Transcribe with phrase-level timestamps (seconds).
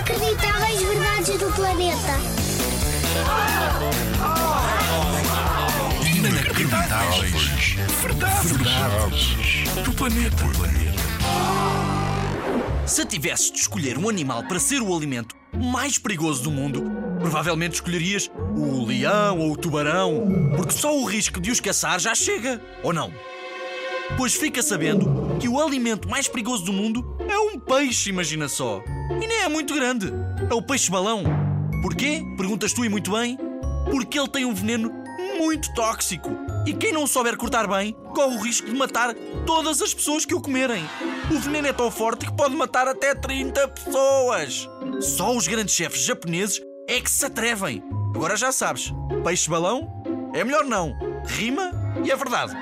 [0.00, 2.18] Inacreditáveis verdades do planeta.
[6.16, 7.76] Inacreditáveis.
[8.00, 8.50] Verdades.
[8.50, 9.36] Verdades.
[9.84, 10.44] Do planeta.
[12.86, 16.82] Se tivesses de escolher um animal para ser o alimento mais perigoso do mundo,
[17.20, 20.26] provavelmente escolherias o leão ou o tubarão,
[20.56, 23.12] porque só o risco de os caçar já chega, ou não?
[24.16, 28.82] Pois fica sabendo que o alimento mais perigoso do mundo é um peixe, imagina só.
[29.22, 30.12] E nem é muito grande.
[30.48, 31.24] É o peixe-balão.
[31.82, 32.22] Porquê?
[32.36, 33.38] Perguntas tu e muito bem.
[33.90, 34.92] Porque ele tem um veneno
[35.38, 36.30] muito tóxico.
[36.66, 39.14] E quem não souber cortar bem, corre o risco de matar
[39.46, 40.84] todas as pessoas que o comerem.
[41.30, 44.68] O veneno é tão forte que pode matar até 30 pessoas.
[45.00, 47.82] Só os grandes chefes japoneses é que se atrevem.
[48.14, 48.92] Agora já sabes,
[49.24, 49.88] peixe-balão
[50.34, 50.94] é melhor não.
[51.26, 51.70] Rima
[52.04, 52.54] e é verdade.